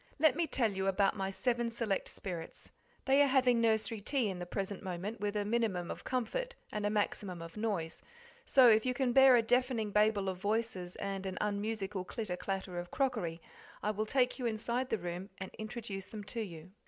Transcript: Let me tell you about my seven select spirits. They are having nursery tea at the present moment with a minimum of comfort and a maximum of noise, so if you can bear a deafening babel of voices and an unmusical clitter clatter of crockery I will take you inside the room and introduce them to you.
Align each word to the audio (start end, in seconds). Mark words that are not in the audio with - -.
Let 0.17 0.35
me 0.35 0.47
tell 0.47 0.71
you 0.71 0.87
about 0.87 1.15
my 1.15 1.29
seven 1.29 1.69
select 1.69 2.07
spirits. 2.07 2.71
They 3.05 3.21
are 3.21 3.27
having 3.27 3.61
nursery 3.61 4.01
tea 4.01 4.31
at 4.31 4.39
the 4.39 4.47
present 4.47 4.81
moment 4.81 5.19
with 5.21 5.35
a 5.35 5.45
minimum 5.45 5.91
of 5.91 6.03
comfort 6.03 6.55
and 6.71 6.87
a 6.87 6.89
maximum 6.89 7.39
of 7.39 7.55
noise, 7.55 8.01
so 8.43 8.67
if 8.67 8.83
you 8.83 8.95
can 8.95 9.13
bear 9.13 9.35
a 9.35 9.43
deafening 9.43 9.91
babel 9.91 10.27
of 10.27 10.39
voices 10.39 10.95
and 10.95 11.27
an 11.27 11.37
unmusical 11.39 12.03
clitter 12.03 12.35
clatter 12.35 12.79
of 12.79 12.89
crockery 12.89 13.43
I 13.83 13.91
will 13.91 14.07
take 14.07 14.39
you 14.39 14.47
inside 14.47 14.89
the 14.89 14.97
room 14.97 15.29
and 15.37 15.51
introduce 15.59 16.07
them 16.07 16.23
to 16.23 16.41
you. 16.41 16.71